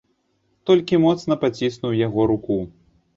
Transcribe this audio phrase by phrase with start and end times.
[0.69, 2.59] Толькі моцна паціснуў яго руку.